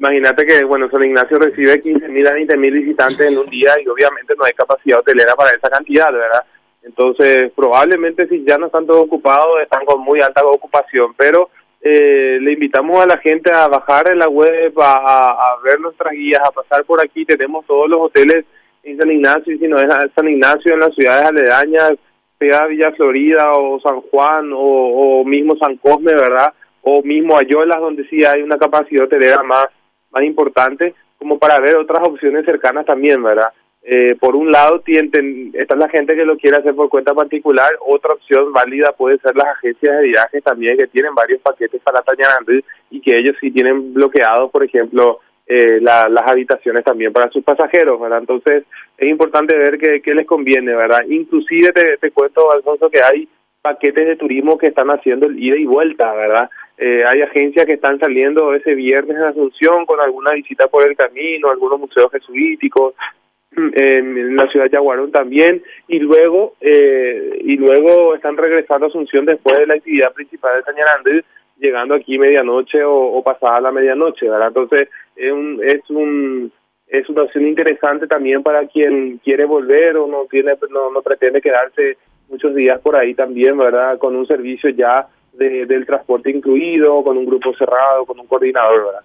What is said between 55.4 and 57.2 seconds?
ida y vuelta, ¿verdad? Eh,